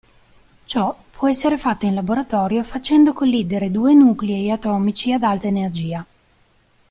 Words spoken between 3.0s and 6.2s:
collidere due nuclei atomici ad alta energia.